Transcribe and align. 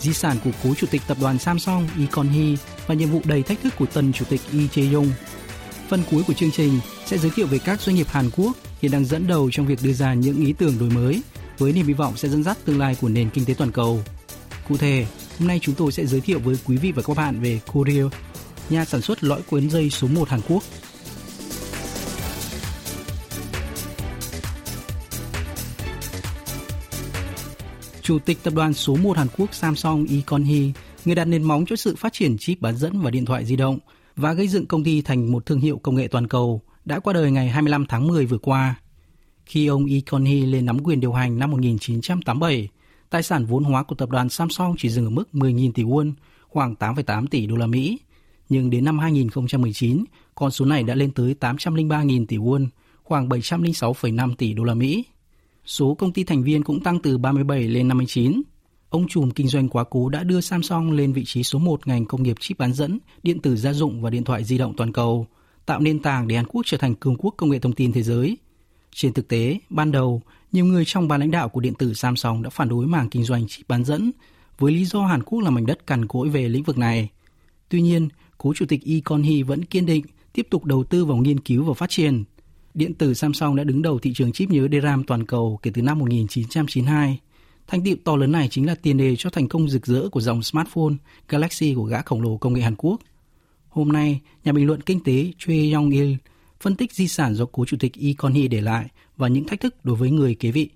di 0.00 0.12
sản 0.12 0.36
của 0.44 0.50
cố 0.64 0.74
chủ 0.74 0.86
tịch 0.90 1.02
tập 1.06 1.16
đoàn 1.20 1.38
Samsung 1.38 1.88
Lee 1.96 2.06
Kon-hee 2.06 2.56
và 2.86 2.94
nhiệm 2.94 3.10
vụ 3.10 3.20
đầy 3.24 3.42
thách 3.42 3.62
thức 3.62 3.74
của 3.78 3.86
tân 3.86 4.12
chủ 4.12 4.24
tịch 4.28 4.40
Lee 4.52 4.66
Jae-yong. 4.74 5.08
Phần 5.88 6.02
cuối 6.10 6.22
của 6.26 6.32
chương 6.32 6.50
trình 6.50 6.80
sẽ 7.06 7.18
giới 7.18 7.30
thiệu 7.30 7.46
về 7.46 7.58
các 7.58 7.80
doanh 7.80 7.96
nghiệp 7.96 8.06
Hàn 8.08 8.30
Quốc 8.36 8.56
hiện 8.82 8.92
đang 8.92 9.04
dẫn 9.04 9.26
đầu 9.26 9.50
trong 9.52 9.66
việc 9.66 9.78
đưa 9.82 9.92
ra 9.92 10.14
những 10.14 10.44
ý 10.46 10.52
tưởng 10.52 10.78
đổi 10.78 10.90
mới 10.90 11.22
với 11.58 11.72
niềm 11.72 11.86
hy 11.86 11.92
vọng 11.92 12.16
sẽ 12.16 12.28
dẫn 12.28 12.42
dắt 12.42 12.58
tương 12.64 12.78
lai 12.78 12.96
của 13.00 13.08
nền 13.08 13.30
kinh 13.30 13.44
tế 13.44 13.54
toàn 13.54 13.72
cầu. 13.72 14.02
Cụ 14.68 14.76
thể, 14.76 15.06
hôm 15.38 15.48
nay 15.48 15.58
chúng 15.62 15.74
tôi 15.74 15.92
sẽ 15.92 16.06
giới 16.06 16.20
thiệu 16.20 16.38
với 16.38 16.56
quý 16.66 16.76
vị 16.76 16.92
và 16.92 17.02
các 17.02 17.16
bạn 17.16 17.40
về 17.40 17.60
Korea, 17.72 18.04
nhà 18.70 18.84
sản 18.84 19.00
xuất 19.00 19.24
lõi 19.24 19.42
cuốn 19.42 19.70
dây 19.70 19.90
số 19.90 20.06
1 20.06 20.28
Hàn 20.28 20.40
Quốc 20.48 20.62
Chủ 28.10 28.18
tịch 28.18 28.38
tập 28.42 28.54
đoàn 28.54 28.74
số 28.74 28.96
1 28.96 29.16
Hàn 29.16 29.26
Quốc 29.36 29.54
Samsung 29.54 30.06
Lee 30.10 30.20
Kon-hee, 30.26 30.72
người 31.04 31.14
đặt 31.14 31.24
nền 31.24 31.42
móng 31.42 31.64
cho 31.66 31.76
sự 31.76 31.96
phát 31.96 32.12
triển 32.12 32.38
chip 32.38 32.60
bán 32.60 32.76
dẫn 32.76 33.00
và 33.00 33.10
điện 33.10 33.24
thoại 33.24 33.44
di 33.44 33.56
động 33.56 33.78
và 34.16 34.32
gây 34.32 34.48
dựng 34.48 34.66
công 34.66 34.84
ty 34.84 35.02
thành 35.02 35.32
một 35.32 35.46
thương 35.46 35.60
hiệu 35.60 35.78
công 35.78 35.94
nghệ 35.94 36.08
toàn 36.08 36.28
cầu, 36.28 36.62
đã 36.84 37.00
qua 37.00 37.12
đời 37.12 37.30
ngày 37.30 37.48
25 37.48 37.86
tháng 37.88 38.06
10 38.06 38.26
vừa 38.26 38.38
qua. 38.38 38.74
Khi 39.46 39.66
ông 39.66 39.84
Lee 39.84 40.00
Kon-hee 40.00 40.50
lên 40.50 40.66
nắm 40.66 40.78
quyền 40.84 41.00
điều 41.00 41.12
hành 41.12 41.38
năm 41.38 41.50
1987, 41.50 42.68
tài 43.10 43.22
sản 43.22 43.44
vốn 43.44 43.64
hóa 43.64 43.82
của 43.82 43.94
tập 43.94 44.10
đoàn 44.10 44.28
Samsung 44.28 44.74
chỉ 44.78 44.88
dừng 44.88 45.04
ở 45.04 45.10
mức 45.10 45.28
10.000 45.32 45.72
tỷ 45.72 45.82
won, 45.82 46.12
khoảng 46.48 46.74
8,8 46.74 47.26
tỷ 47.26 47.46
đô 47.46 47.56
la 47.56 47.66
Mỹ. 47.66 47.98
Nhưng 48.48 48.70
đến 48.70 48.84
năm 48.84 48.98
2019, 48.98 50.04
con 50.34 50.50
số 50.50 50.64
này 50.64 50.82
đã 50.82 50.94
lên 50.94 51.10
tới 51.10 51.34
803.000 51.40 52.26
tỷ 52.26 52.36
won, 52.36 52.66
khoảng 53.02 53.28
706,5 53.28 54.34
tỷ 54.34 54.52
đô 54.52 54.64
la 54.64 54.74
Mỹ 54.74 55.04
số 55.64 55.94
công 55.94 56.12
ty 56.12 56.24
thành 56.24 56.42
viên 56.42 56.62
cũng 56.62 56.82
tăng 56.82 56.98
từ 56.98 57.18
37 57.18 57.62
lên 57.62 57.88
59. 57.88 58.42
Ông 58.90 59.08
trùm 59.08 59.30
kinh 59.30 59.48
doanh 59.48 59.68
quá 59.68 59.84
cố 59.90 60.08
đã 60.08 60.22
đưa 60.22 60.40
Samsung 60.40 60.92
lên 60.92 61.12
vị 61.12 61.24
trí 61.26 61.42
số 61.42 61.58
1 61.58 61.86
ngành 61.86 62.06
công 62.06 62.22
nghiệp 62.22 62.36
chip 62.40 62.58
bán 62.58 62.72
dẫn, 62.72 62.98
điện 63.22 63.40
tử 63.40 63.56
gia 63.56 63.72
dụng 63.72 64.02
và 64.02 64.10
điện 64.10 64.24
thoại 64.24 64.44
di 64.44 64.58
động 64.58 64.74
toàn 64.76 64.92
cầu, 64.92 65.26
tạo 65.66 65.80
nền 65.80 65.98
tảng 65.98 66.28
để 66.28 66.36
Hàn 66.36 66.46
Quốc 66.46 66.62
trở 66.66 66.76
thành 66.76 66.94
cường 66.94 67.16
quốc 67.18 67.34
công 67.36 67.50
nghệ 67.50 67.58
thông 67.58 67.72
tin 67.72 67.92
thế 67.92 68.02
giới. 68.02 68.38
Trên 68.94 69.12
thực 69.12 69.28
tế, 69.28 69.58
ban 69.70 69.92
đầu, 69.92 70.22
nhiều 70.52 70.64
người 70.64 70.84
trong 70.84 71.08
ban 71.08 71.20
lãnh 71.20 71.30
đạo 71.30 71.48
của 71.48 71.60
điện 71.60 71.74
tử 71.74 71.94
Samsung 71.94 72.42
đã 72.42 72.50
phản 72.50 72.68
đối 72.68 72.86
mảng 72.86 73.10
kinh 73.10 73.24
doanh 73.24 73.46
chip 73.48 73.68
bán 73.68 73.84
dẫn, 73.84 74.10
với 74.58 74.72
lý 74.72 74.84
do 74.84 75.06
Hàn 75.06 75.22
Quốc 75.22 75.40
là 75.40 75.50
mảnh 75.50 75.66
đất 75.66 75.86
cằn 75.86 76.06
cỗi 76.06 76.28
về 76.28 76.48
lĩnh 76.48 76.62
vực 76.62 76.78
này. 76.78 77.08
Tuy 77.68 77.82
nhiên, 77.82 78.08
cố 78.38 78.52
chủ 78.54 78.66
tịch 78.68 78.80
Lee 78.84 79.00
Kon-hee 79.00 79.44
vẫn 79.44 79.64
kiên 79.64 79.86
định 79.86 80.04
tiếp 80.32 80.46
tục 80.50 80.64
đầu 80.64 80.84
tư 80.84 81.04
vào 81.04 81.16
nghiên 81.16 81.40
cứu 81.40 81.64
và 81.64 81.74
phát 81.74 81.90
triển– 81.90 82.24
Điện 82.74 82.94
tử 82.94 83.14
Samsung 83.14 83.56
đã 83.56 83.64
đứng 83.64 83.82
đầu 83.82 83.98
thị 83.98 84.12
trường 84.14 84.32
chip 84.32 84.50
nhớ 84.50 84.68
DRAM 84.72 85.04
toàn 85.04 85.26
cầu 85.26 85.58
kể 85.62 85.70
từ 85.74 85.82
năm 85.82 85.98
1992. 85.98 87.18
Thành 87.66 87.84
tựu 87.84 87.96
to 88.04 88.16
lớn 88.16 88.32
này 88.32 88.48
chính 88.48 88.66
là 88.66 88.74
tiền 88.74 88.96
đề 88.96 89.16
cho 89.16 89.30
thành 89.30 89.48
công 89.48 89.68
rực 89.68 89.86
rỡ 89.86 90.08
của 90.08 90.20
dòng 90.20 90.42
smartphone 90.42 90.94
Galaxy 91.28 91.74
của 91.74 91.84
gã 91.84 92.02
khổng 92.02 92.22
lồ 92.22 92.36
công 92.36 92.54
nghệ 92.54 92.60
Hàn 92.60 92.74
Quốc. 92.78 93.00
Hôm 93.68 93.88
nay, 93.88 94.20
nhà 94.44 94.52
bình 94.52 94.66
luận 94.66 94.80
kinh 94.80 95.04
tế 95.04 95.32
Choi 95.38 95.72
Yong-il 95.72 96.16
phân 96.60 96.76
tích 96.76 96.92
di 96.92 97.08
sản 97.08 97.34
do 97.34 97.44
cố 97.52 97.64
chủ 97.64 97.76
tịch 97.80 97.92
Lee 97.96 98.12
Kon-hee 98.12 98.48
để 98.48 98.60
lại 98.60 98.88
và 99.16 99.28
những 99.28 99.46
thách 99.46 99.60
thức 99.60 99.84
đối 99.84 99.96
với 99.96 100.10
người 100.10 100.34
kế 100.34 100.50
vị. 100.50 100.68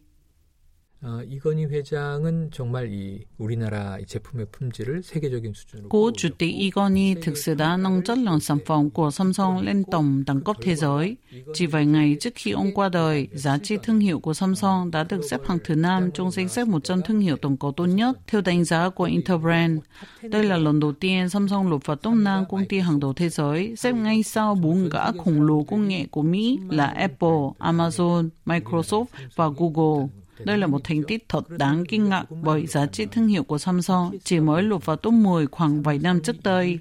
어, 1.04 1.22
이건희 1.26 1.66
회장은 1.66 2.50
정말 2.52 2.92
이 2.92 3.24
우리나라 3.38 3.98
제품의 4.06 4.48
품질을 4.52 5.02
세계적인 5.02 5.54
수준으로 5.54 5.88
Cố 5.90 6.12
chủ 6.12 6.30
tịch 6.38 6.56
Igoni 6.56 7.16
thực 7.22 7.38
sự 7.38 7.54
đã 7.54 7.78
nâng 7.78 8.04
chất 8.04 8.18
lượng 8.18 8.40
sản 8.40 8.58
phẩm 8.66 8.90
của 8.90 9.12
Samsung 9.12 9.62
lên 9.62 9.84
tổng 9.92 10.24
đẳng 10.28 10.42
cấp 10.42 10.56
thế 10.62 10.76
giới. 10.76 11.18
Chỉ 11.54 11.66
vài 11.66 11.86
ngày 11.86 12.18
trước 12.20 12.30
khi 12.36 12.52
ông 12.52 12.74
qua 12.74 12.90
đời, 12.90 13.28
giá 13.34 13.58
trị 13.58 13.78
thương 13.84 14.00
hiệu 14.00 14.20
của 14.20 14.34
Samsung 14.34 14.92
đã 14.92 15.04
được 15.04 15.22
xếp 15.30 15.38
hạng 15.48 15.58
thứ 15.64 15.76
năm 15.76 16.12
trong 16.14 16.32
danh 16.32 16.50
sách 16.50 16.68
100 16.68 17.02
thương 17.02 17.20
hiệu 17.20 17.38
toàn 17.38 17.58
cầu 17.58 17.72
tốt 17.72 17.86
nhất 17.86 18.18
theo 18.28 18.42
đánh 18.42 18.64
giá 18.64 18.90
của 18.90 19.04
Interbrand. 19.04 19.80
Đây 20.22 20.44
là 20.44 20.58
lần 20.58 20.80
đầu 20.80 20.92
tiên 20.92 21.30
Samsung 21.30 21.70
lột 21.70 21.86
vào 21.86 21.96
top 21.96 22.14
5 22.14 22.46
công 22.50 22.66
ty 22.66 22.80
hàng 22.80 23.00
đầu 23.00 23.14
thế 23.14 23.30
giới, 23.30 23.76
xếp 23.76 23.92
ngay 23.92 24.24
sau 24.24 24.56
bốn 24.56 24.90
gã 24.90 25.12
khổng 25.12 25.42
lồ 25.42 25.64
công 25.64 25.88
nghệ 25.88 26.06
của 26.12 26.22
Mỹ 26.22 26.60
là 26.70 26.86
Apple, 26.86 27.50
Amazon, 27.60 28.30
Microsoft 28.46 29.06
và 29.36 29.50
Google. 29.58 30.08
Đây 30.40 30.58
là 30.58 30.68
một 30.68 30.82
thành 30.84 31.04
tích 31.08 31.26
thật 31.30 31.50
đáng 31.50 31.84
kinh 31.88 32.10
ngạc 32.10 32.26
bởi 32.44 32.68
giá 32.68 32.86
trị 32.86 33.06
thương 33.12 33.28
hiệu 33.28 33.44
của 33.44 33.58
Samsung 33.58 34.18
chỉ 34.24 34.40
mới 34.40 34.64
lọt 34.64 34.86
vào 34.86 34.96
top 34.96 35.14
10 35.14 35.48
khoảng 35.48 35.82
vài 35.82 36.00
năm 36.00 36.20
trước 36.24 36.36
đây. 36.44 36.80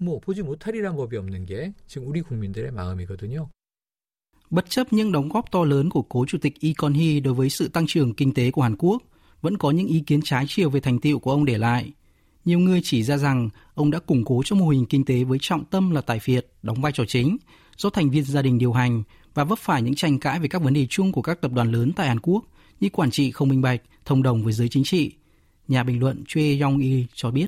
뭐 0.00 0.20
보지 0.20 0.42
못하리란 0.42 0.96
법이 0.96 1.16
없는 1.16 1.46
게 1.46 1.72
지금 1.86 2.06
우리 2.08 2.22
국민들의 2.22 2.70
마음이거든요. 2.72 3.48
Bất 4.50 4.70
chấp 4.70 4.92
những 4.92 5.12
đóng 5.12 5.28
góp 5.28 5.50
to 5.50 5.64
lớn 5.64 5.90
của 5.90 6.02
cố 6.02 6.24
chủ 6.28 6.38
tịch 6.38 6.54
Lee 6.60 6.72
Kon-hee 6.72 7.22
đối 7.22 7.34
với 7.34 7.50
sự 7.50 7.68
tăng 7.68 7.86
trưởng 7.86 8.14
kinh 8.14 8.34
tế 8.34 8.50
của 8.50 8.62
Hàn 8.62 8.76
Quốc, 8.76 9.02
vẫn 9.40 9.58
có 9.58 9.70
những 9.70 9.86
ý 9.86 10.00
kiến 10.00 10.20
trái 10.24 10.44
chiều 10.48 10.70
về 10.70 10.80
thành 10.80 10.98
tựu 10.98 11.18
của 11.18 11.30
ông 11.30 11.44
để 11.44 11.58
lại. 11.58 11.92
Nhiều 12.44 12.58
người 12.58 12.80
chỉ 12.84 13.02
ra 13.02 13.16
rằng 13.16 13.48
ông 13.74 13.90
đã 13.90 13.98
củng 13.98 14.24
cố 14.24 14.42
cho 14.44 14.56
mô 14.56 14.68
hình 14.68 14.86
kinh 14.86 15.04
tế 15.04 15.24
với 15.24 15.38
trọng 15.40 15.64
tâm 15.64 15.90
là 15.90 16.00
tài 16.00 16.18
phiệt, 16.18 16.46
đóng 16.62 16.80
vai 16.80 16.92
trò 16.92 17.04
chính, 17.08 17.36
do 17.76 17.90
thành 17.90 18.10
viên 18.10 18.24
gia 18.24 18.42
đình 18.42 18.58
điều 18.58 18.72
hành 18.72 19.02
và 19.34 19.44
vấp 19.44 19.58
phải 19.58 19.82
những 19.82 19.94
tranh 19.94 20.18
cãi 20.18 20.40
về 20.40 20.48
các 20.48 20.62
vấn 20.62 20.74
đề 20.74 20.86
chung 20.90 21.12
của 21.12 21.22
các 21.22 21.40
tập 21.40 21.52
đoàn 21.52 21.72
lớn 21.72 21.92
tại 21.96 22.08
Hàn 22.08 22.20
Quốc 22.20 22.44
như 22.80 22.88
quản 22.92 23.10
trị 23.10 23.30
không 23.30 23.48
minh 23.48 23.62
bạch, 23.62 23.82
thông 24.04 24.22
đồng 24.22 24.44
với 24.44 24.52
giới 24.52 24.68
chính 24.68 24.84
trị. 24.84 25.12
Nhà 25.68 25.82
bình 25.82 26.00
luận 26.00 26.24
Choi 26.28 26.58
Yong-il 26.60 27.06
cho 27.14 27.30
biết. 27.30 27.46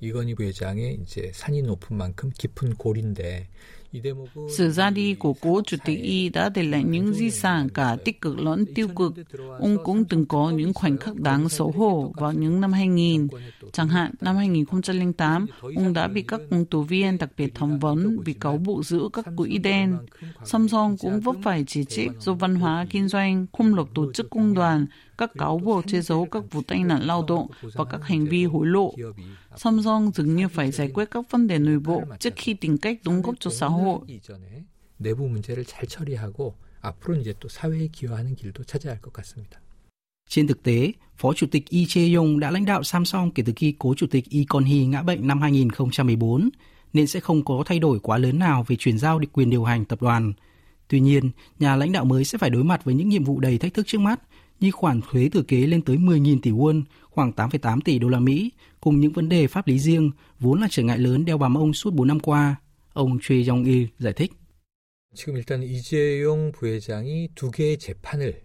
이건희 0.00 0.34
부회장의 0.34 0.98
이제 1.02 1.32
산이 1.34 1.62
높은 1.62 1.96
만큼 1.96 2.30
깊은 2.30 2.74
골인데 2.76 3.48
sự 4.49 4.71
ra 4.71 4.89
đi 4.89 5.13
của 5.13 5.33
cố 5.33 5.61
chủ 5.65 5.77
tịch 5.85 5.99
Y 6.01 6.29
đã 6.29 6.49
để 6.49 6.63
lại 6.63 6.83
những 6.83 7.13
di 7.13 7.29
sản 7.29 7.69
cả 7.69 7.97
tích 8.05 8.21
cực 8.21 8.39
lẫn 8.39 8.65
tiêu 8.75 8.87
cực. 8.95 9.13
Ông 9.59 9.77
cũng 9.83 10.05
từng 10.05 10.25
có 10.25 10.49
những 10.49 10.73
khoảnh 10.73 10.97
khắc 10.97 11.15
đáng 11.15 11.49
xấu 11.49 11.71
hổ 11.71 12.13
vào 12.15 12.33
những 12.33 12.61
năm 12.61 12.73
2000. 12.73 13.27
Chẳng 13.71 13.87
hạn, 13.87 14.11
năm 14.21 14.35
2008, 14.35 15.45
ông 15.75 15.93
đã 15.93 16.07
bị 16.07 16.21
các 16.21 16.41
công 16.49 16.65
tố 16.65 16.81
viên 16.81 17.17
đặc 17.17 17.29
biệt 17.37 17.55
thẩm 17.55 17.79
vấn 17.79 18.19
vì 18.25 18.33
cáo 18.33 18.57
buộc 18.57 18.85
giữ 18.85 19.09
các 19.13 19.25
quỹ 19.37 19.57
đen. 19.57 19.97
Samsung 20.45 20.97
cũng 20.99 21.19
vấp 21.19 21.35
phải 21.43 21.63
chỉ 21.67 21.85
trích 21.85 22.11
do 22.19 22.33
văn 22.33 22.55
hóa 22.55 22.85
kinh 22.89 23.07
doanh, 23.07 23.45
không 23.57 23.75
luật 23.75 23.87
tổ 23.93 24.11
chức 24.11 24.29
công 24.29 24.53
đoàn, 24.53 24.85
các 25.18 25.30
cáo 25.38 25.58
buộc 25.58 25.86
che 25.86 26.00
giấu 26.00 26.26
các 26.30 26.44
vụ 26.50 26.62
tai 26.66 26.84
nạn 26.84 27.02
lao 27.02 27.24
động 27.28 27.46
và 27.74 27.84
các 27.84 28.00
hành 28.04 28.26
vi 28.26 28.44
hối 28.44 28.66
lộ. 28.66 28.94
Samsung 29.56 30.10
dường 30.14 30.36
như 30.36 30.48
phải 30.48 30.70
giải 30.70 30.90
quyết 30.94 31.10
các 31.10 31.30
vấn 31.30 31.46
đề 31.46 31.58
nội 31.58 31.78
bộ 31.78 32.02
trước 32.20 32.34
khi 32.36 32.54
tìm 32.54 32.78
cách 32.78 32.98
đóng 33.04 33.22
góp 33.22 33.34
cho 33.40 33.50
xã 33.50 33.66
hội. 33.66 33.98
내부 35.00 35.28
문제를 35.28 35.64
잘 35.64 35.86
처리하고 35.86 36.54
앞으로 36.80 37.16
이제 37.16 37.34
또 37.40 37.48
사회에 37.48 37.88
기여하는 37.88 38.34
길도 38.34 38.64
찾아야 38.64 38.94
할 38.94 39.00
것 39.00 39.12
같습니다. 39.12 39.60
Trên 40.28 40.46
thực 40.46 40.62
tế, 40.62 40.92
Phó 41.16 41.32
Chủ 41.32 41.46
tịch 41.50 41.64
Lee 41.70 41.84
Chae-yong 41.84 42.38
đã 42.38 42.50
lãnh 42.50 42.64
đạo 42.64 42.82
Samsung 42.82 43.30
kể 43.30 43.42
từ 43.46 43.52
khi 43.56 43.74
cố 43.78 43.94
Chủ 43.94 44.06
tịch 44.06 44.24
Lee 44.30 44.44
Kon-hee 44.48 44.88
ngã 44.88 45.02
bệnh 45.02 45.26
năm 45.26 45.40
2014, 45.40 46.50
nên 46.92 47.06
sẽ 47.06 47.20
không 47.20 47.44
có 47.44 47.62
thay 47.66 47.78
đổi 47.78 47.98
quá 48.00 48.18
lớn 48.18 48.38
nào 48.38 48.64
về 48.68 48.76
chuyển 48.76 48.98
giao 48.98 49.20
quyền 49.32 49.50
điều 49.50 49.64
hành 49.64 49.84
tập 49.84 50.02
đoàn. 50.02 50.32
Tuy 50.88 51.00
nhiên, 51.00 51.30
nhà 51.58 51.76
lãnh 51.76 51.92
đạo 51.92 52.04
mới 52.04 52.24
sẽ 52.24 52.38
phải 52.38 52.50
đối 52.50 52.64
mặt 52.64 52.84
với 52.84 52.94
những 52.94 53.08
nhiệm 53.08 53.24
vụ 53.24 53.40
đầy 53.40 53.58
thách 53.58 53.74
thức 53.74 53.86
trước 53.86 54.00
mắt 54.00 54.20
như 54.62 54.70
khoản 54.70 55.00
thuế 55.10 55.28
thừa 55.28 55.42
kế 55.42 55.66
lên 55.66 55.82
tới 55.82 55.96
10.000 55.96 56.38
tỷ 56.42 56.50
won, 56.50 56.82
khoảng 57.10 57.32
8,8 57.32 57.80
tỷ 57.84 57.98
đô 57.98 58.08
la 58.08 58.18
Mỹ, 58.18 58.50
cùng 58.80 59.00
những 59.00 59.12
vấn 59.12 59.28
đề 59.28 59.46
pháp 59.46 59.66
lý 59.66 59.78
riêng 59.78 60.10
vốn 60.40 60.60
là 60.60 60.68
trở 60.70 60.82
ngại 60.82 60.98
lớn 60.98 61.24
đeo 61.24 61.38
bám 61.38 61.54
ông 61.54 61.74
suốt 61.74 61.94
4 61.94 62.08
năm 62.08 62.20
qua. 62.20 62.56
Ông 62.92 63.18
Choi 63.22 63.38
Jong-il 63.38 63.86
giải 63.98 64.12
thích. 64.12 64.32
지금 65.14 65.36
일단 65.36 65.62
이재용 65.62 66.52
부회장이 66.52 67.28
두 67.34 67.50
개의 67.50 67.78
재판을 67.78 68.42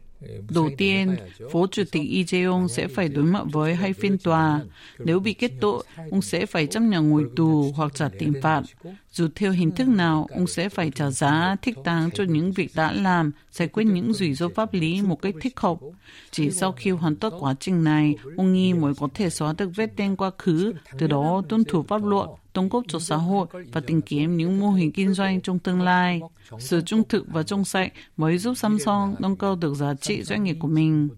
Đầu 0.50 0.70
tiên, 0.78 1.16
Phó 1.52 1.66
Chủ 1.66 1.82
tịch 1.92 2.02
Lee 2.10 2.22
Jae-yong 2.22 2.68
sẽ 2.68 2.88
phải 2.88 3.08
đối 3.08 3.24
mặt 3.24 3.42
với 3.52 3.74
hai 3.74 3.92
phiên 3.92 4.18
tòa. 4.18 4.60
Nếu 4.98 5.20
bị 5.20 5.32
kết 5.32 5.52
tội, 5.60 5.84
ông 6.10 6.22
sẽ 6.22 6.46
phải 6.46 6.66
chấp 6.66 6.80
nhận 6.80 7.08
ngồi 7.08 7.24
tù 7.36 7.72
hoặc 7.76 7.94
trả 7.94 8.08
tiền 8.18 8.32
phạt. 8.42 8.62
Dù 9.12 9.28
theo 9.34 9.52
hình 9.52 9.70
thức 9.70 9.88
nào, 9.88 10.26
ông 10.30 10.46
sẽ 10.46 10.68
phải 10.68 10.90
trả 10.90 11.10
giá 11.10 11.56
thích 11.62 11.76
đáng 11.84 12.10
cho 12.10 12.24
những 12.24 12.52
việc 12.52 12.70
đã 12.74 12.92
làm, 12.92 13.32
giải 13.52 13.68
quyết 13.68 13.84
những 13.84 14.12
rủi 14.12 14.34
ro 14.34 14.48
pháp 14.48 14.74
lý 14.74 15.02
một 15.02 15.22
cách 15.22 15.34
thích 15.40 15.60
hợp. 15.60 15.78
Chỉ 16.30 16.50
sau 16.50 16.72
khi 16.72 16.90
hoàn 16.90 17.16
tất 17.16 17.30
quá 17.40 17.54
trình 17.60 17.84
này, 17.84 18.14
ông 18.36 18.52
nghi 18.52 18.72
mới 18.72 18.94
có 18.94 19.08
thể 19.14 19.30
xóa 19.30 19.54
được 19.58 19.70
vết 19.76 19.96
đen 19.96 20.16
quá 20.16 20.30
khứ, 20.38 20.72
từ 20.98 21.06
đó 21.06 21.42
tuân 21.48 21.64
thủ 21.64 21.82
pháp 21.82 22.04
luật, 22.04 22.28
đóng 22.54 22.68
góp 22.68 22.84
cho 22.88 22.98
xã 22.98 23.16
hội 23.16 23.46
và 23.72 23.80
tìm 23.80 24.02
kiếm 24.02 24.36
những 24.36 24.60
mô 24.60 24.70
hình 24.70 24.92
kinh 24.92 25.14
doanh 25.14 25.40
trong 25.40 25.58
tương 25.58 25.80
lai. 25.80 26.20
Sự 26.58 26.80
trung 26.80 27.02
thực 27.08 27.26
và 27.28 27.42
trong 27.42 27.64
sạch 27.64 27.92
mới 28.16 28.38
giúp 28.38 28.54
Samsung 28.54 29.14
nâng 29.18 29.36
cao 29.36 29.56
được 29.56 29.74
giá 29.74 29.94
trị 29.94 30.22
doanh 30.22 30.44
nghiệp 30.44 30.56
của 30.60 30.68
mình. 30.68 31.08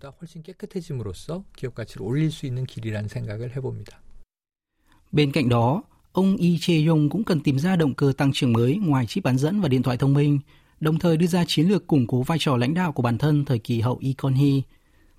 Bên 5.13 5.33
cạnh 5.33 5.49
đó, 5.49 5.83
ông 6.13 6.37
Lee 6.41 6.51
Jae-yong 6.51 7.09
cũng 7.09 7.25
cần 7.25 7.41
tìm 7.41 7.59
ra 7.59 7.77
động 7.77 7.95
cơ 7.95 8.13
tăng 8.17 8.33
trưởng 8.33 8.53
mới 8.53 8.77
ngoài 8.77 9.07
chip 9.07 9.25
bán 9.25 9.39
dẫn 9.39 9.61
và 9.61 9.69
điện 9.69 9.83
thoại 9.83 9.97
thông 9.97 10.15
minh, 10.15 10.39
đồng 10.81 10.99
thời 10.99 11.17
đưa 11.17 11.27
ra 11.27 11.45
chiến 11.47 11.69
lược 11.69 11.87
củng 11.87 12.07
cố 12.07 12.23
vai 12.23 12.39
trò 12.41 12.57
lãnh 12.57 12.75
đạo 12.75 12.93
của 12.93 13.03
bản 13.03 13.19
thân 13.19 13.45
thời 13.45 13.59
kỳ 13.59 13.81
hậu 13.81 13.99
Lee 14.03 14.13
Kon-hee. 14.13 14.61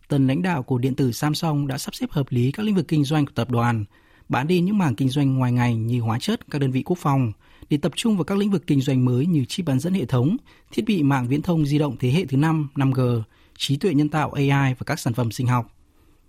Tần 0.08 0.28
lãnh 0.28 0.42
đạo 0.42 0.64
của 0.64 0.78
điện 0.78 0.96
tử 0.96 1.12
Samsung 1.12 1.68
đã 1.68 1.78
sắp 1.78 1.96
xếp 1.96 2.12
hợp 2.12 2.26
lý 2.30 2.52
các 2.52 2.66
lĩnh 2.66 2.76
vực 2.76 2.88
kinh 2.88 3.04
doanh 3.04 3.26
của 3.26 3.32
tập 3.36 3.50
đoàn– 3.52 3.86
bán 4.32 4.48
đi 4.48 4.60
những 4.60 4.78
mảng 4.78 4.96
kinh 4.96 5.10
doanh 5.10 5.36
ngoài 5.36 5.52
ngành 5.52 5.88
như 5.88 6.02
hóa 6.02 6.20
chất, 6.20 6.50
các 6.52 6.62
đơn 6.62 6.72
vị 6.72 6.84
quốc 6.86 6.98
phòng, 7.00 7.32
để 7.70 7.78
tập 7.78 7.92
trung 7.96 8.18
vào 8.18 8.24
các 8.24 8.38
lĩnh 8.38 8.52
vực 8.52 8.68
kinh 8.68 8.82
doanh 8.82 9.06
mới 9.06 9.26
như 9.26 9.46
chip 9.46 9.66
bán 9.66 9.80
dẫn 9.80 9.94
hệ 9.94 10.06
thống, 10.06 10.38
thiết 10.72 10.86
bị 10.86 11.04
mạng 11.04 11.28
viễn 11.28 11.42
thông 11.42 11.66
di 11.66 11.78
động 11.78 11.96
thế 12.00 12.12
hệ 12.12 12.26
thứ 12.26 12.38
5, 12.38 12.70
5G, 12.76 13.22
trí 13.58 13.78
tuệ 13.78 13.94
nhân 13.94 14.10
tạo 14.10 14.32
AI 14.32 14.74
và 14.74 14.84
các 14.86 15.00
sản 15.00 15.14
phẩm 15.14 15.32
sinh 15.32 15.48
học. 15.48 15.78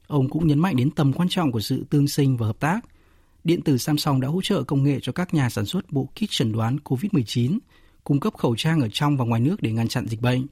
Ông 0.06 0.28
cũng 0.28 0.46
nhấn 0.46 0.58
mạnh 0.58 0.76
đến 0.76 0.90
tầm 0.90 1.12
quan 1.12 1.28
trọng 1.28 1.52
của 1.52 1.60
sự 1.60 1.84
tương 1.90 2.08
sinh 2.08 2.36
và 2.36 2.46
hợp 2.46 2.60
tác. 2.60 2.80
Điện 3.44 3.62
tử 3.62 3.78
Samsung 3.78 4.20
đã 4.20 4.28
hỗ 4.28 4.42
trợ 4.42 4.62
công 4.62 4.82
nghệ 4.82 4.98
cho 5.02 5.12
các 5.12 5.34
nhà 5.34 5.50
sản 5.50 5.66
xuất 5.66 5.92
bộ 5.92 6.08
kit 6.14 6.30
chẩn 6.30 6.52
đoán 6.52 6.76
COVID-19, 6.84 7.58
cung 8.04 8.20
cấp 8.20 8.34
khẩu 8.34 8.56
trang 8.56 8.80
ở 8.80 8.88
trong 8.92 9.16
và 9.16 9.24
ngoài 9.24 9.40
nước 9.40 9.62
để 9.62 9.72
ngăn 9.72 9.88
chặn 9.88 10.06
dịch 10.06 10.20
bệnh. 10.20 10.46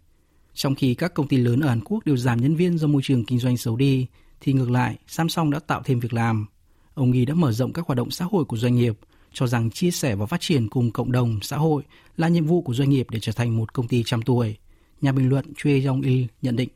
Trong 0.54 0.74
khi 0.74 0.94
các 0.94 1.14
công 1.14 1.28
ty 1.28 1.36
lớn 1.36 1.60
ở 1.60 1.68
Hàn 1.68 1.80
Quốc 1.84 2.06
đều 2.06 2.16
giảm 2.16 2.40
nhân 2.40 2.56
viên 2.56 2.78
do 2.78 2.86
môi 2.86 3.02
trường 3.04 3.24
kinh 3.24 3.38
doanh 3.38 3.56
xấu 3.56 3.76
đi, 3.76 4.06
thì 4.40 4.52
ngược 4.52 4.70
lại, 4.70 4.96
Samsung 5.06 5.50
đã 5.50 5.58
tạo 5.58 5.82
thêm 5.84 6.00
việc 6.00 6.12
làm. 6.12 6.46
Ông 6.93 7.11
Nghi 7.11 7.25
đã 7.25 7.33
mở 7.33 7.51
rộng 7.51 7.73
các 7.73 7.85
hoạt 7.87 7.97
động 7.97 8.11
xã 8.11 8.25
hội 8.25 8.45
của 8.45 8.57
doanh 8.57 8.75
nghiệp, 8.75 8.97
cho 9.33 9.47
rằng 9.47 9.69
chia 9.69 9.91
sẻ 9.91 10.15
và 10.15 10.25
phát 10.25 10.41
triển 10.41 10.69
cùng 10.69 10.91
cộng 10.91 11.11
đồng, 11.11 11.39
xã 11.41 11.57
hội 11.57 11.83
là 12.17 12.27
nhiệm 12.27 12.45
vụ 12.45 12.61
của 12.61 12.73
doanh 12.73 12.89
nghiệp 12.89 13.07
để 13.09 13.19
trở 13.19 13.31
thành 13.31 13.57
một 13.57 13.73
công 13.73 13.87
ty 13.87 14.03
trăm 14.03 14.21
tuổi. 14.21 14.57
Nhà 15.01 15.11
bình 15.11 15.29
luận 15.29 15.53
Chue 15.57 15.79
Yong-il 15.79 16.27
nhận 16.41 16.55
định. 16.55 16.69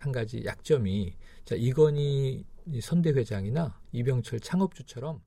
한 0.00 0.12
가지 0.12 0.44
약점이 0.44 1.12
자, 1.44 1.56
이건희 1.56 2.44
선대 2.80 3.10
회장이나 3.10 3.74
이병철 3.92 4.38
창업주처럼 4.40 5.20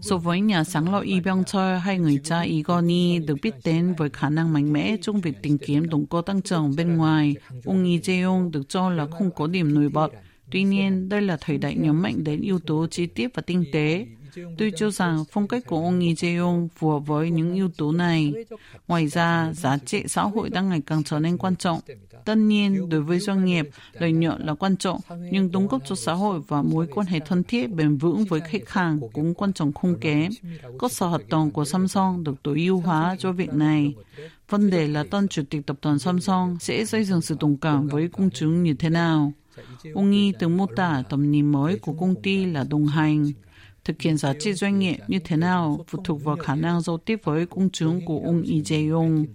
So 0.00 0.16
với 0.16 0.40
nhà 0.40 0.64
sáng 0.64 0.92
lập 0.92 1.00
Lee 1.00 1.20
Byung-chul 1.20 1.78
hay 1.78 1.98
người 1.98 2.20
cha 2.24 2.40
Igoni 2.40 3.18
được 3.18 3.34
biết 3.42 3.54
đến 3.64 3.94
với 3.98 4.10
khả 4.10 4.30
năng 4.30 4.52
mạnh 4.52 4.72
mẽ 4.72 4.96
trong 5.02 5.20
việc 5.20 5.34
tìm 5.42 5.58
kiếm 5.58 5.88
động 5.88 6.06
cơ 6.06 6.22
tăng 6.26 6.42
trưởng 6.42 6.76
bên 6.76 6.96
ngoài, 6.96 7.34
ông 7.64 7.84
Lee 7.84 7.98
Jae-yong 7.98 8.50
được 8.50 8.68
cho 8.68 8.90
là 8.90 9.06
không 9.06 9.30
có 9.30 9.46
điểm 9.46 9.74
nổi 9.74 9.88
bật. 9.88 10.08
Tuy 10.51 10.63
nhiên, 10.63 11.09
đây 11.09 11.21
là 11.21 11.37
thời 11.41 11.57
đại 11.57 11.75
nhấn 11.75 12.01
mạnh 12.01 12.23
đến 12.23 12.41
yếu 12.41 12.59
tố 12.59 12.87
chi 12.87 13.05
tiết 13.05 13.27
và 13.33 13.41
tinh 13.41 13.65
tế. 13.71 14.05
Tôi 14.57 14.71
cho 14.75 14.91
rằng 14.91 15.23
phong 15.31 15.47
cách 15.47 15.65
của 15.67 15.75
ông 15.75 15.99
Lee 15.99 16.13
Jae-yong 16.13 16.67
phù 16.75 16.89
hợp 16.89 16.99
với 16.99 17.31
những 17.31 17.53
yếu 17.53 17.69
tố 17.77 17.91
này. 17.91 18.33
Ngoài 18.87 19.07
ra, 19.07 19.53
giá 19.53 19.77
trị 19.77 20.03
xã 20.07 20.21
hội 20.21 20.49
đang 20.49 20.69
ngày 20.69 20.81
càng 20.85 21.03
trở 21.03 21.19
nên 21.19 21.37
quan 21.37 21.55
trọng. 21.55 21.79
Tất 22.25 22.35
nhiên, 22.35 22.89
đối 22.89 23.01
với 23.01 23.19
doanh 23.19 23.45
nghiệp, 23.45 23.69
lợi 23.93 24.11
nhuận 24.11 24.45
là 24.45 24.53
quan 24.53 24.77
trọng, 24.77 24.99
nhưng 25.31 25.51
đóng 25.51 25.67
góp 25.67 25.81
cho 25.85 25.95
xã 25.95 26.13
hội 26.13 26.39
và 26.47 26.61
mối 26.61 26.87
quan 26.87 27.07
hệ 27.07 27.19
thân 27.19 27.43
thiết 27.43 27.67
bền 27.75 27.97
vững 27.97 28.25
với 28.25 28.41
khách 28.41 28.69
hàng 28.69 28.99
cũng 29.13 29.33
quan 29.33 29.53
trọng 29.53 29.73
không 29.73 29.99
kém. 29.99 30.31
Cơ 30.79 30.87
sở 30.89 31.05
hoạt 31.07 31.29
động 31.29 31.51
của 31.51 31.65
Samsung 31.65 32.23
được 32.23 32.43
tối 32.43 32.59
ưu 32.59 32.79
hóa 32.79 33.15
cho 33.19 33.31
việc 33.31 33.53
này. 33.53 33.93
Vấn 34.49 34.69
đề 34.69 34.87
là 34.87 35.03
tân 35.03 35.27
chủ 35.27 35.43
tịch 35.49 35.65
tập 35.65 35.77
đoàn 35.81 35.99
Samsung 35.99 36.57
sẽ 36.59 36.85
xây 36.85 37.03
dựng 37.03 37.21
sự 37.21 37.35
đồng 37.39 37.57
cảm 37.57 37.87
với 37.87 38.07
công 38.07 38.29
chúng 38.29 38.63
như 38.63 38.73
thế 38.73 38.89
nào. 38.89 39.33
Ông 39.93 40.11
Nghi 40.11 40.33
từng 40.39 40.57
mô 40.57 40.65
tả 40.75 41.03
tầm 41.09 41.31
nhìn 41.31 41.51
mới 41.51 41.79
của 41.79 41.93
công 41.93 42.21
ty 42.21 42.45
là 42.45 42.63
đồng 42.63 42.87
hành. 42.87 43.31
Thực 43.83 44.01
hiện 44.01 44.17
giá 44.17 44.33
trị 44.39 44.53
doanh 44.53 44.79
nghiệp 44.79 44.97
như 45.07 45.19
thế 45.19 45.35
nào 45.37 45.85
phụ 45.87 46.03
thuộc 46.03 46.23
vào 46.23 46.35
khả 46.35 46.55
năng 46.55 46.81
giao 46.81 46.97
tiếp 46.97 47.19
với 47.23 47.45
công 47.45 47.69
chúng 47.69 48.05
của 48.05 48.21
ông 48.25 48.41
Lee 48.45 48.59
Jae-yong. 48.59 49.25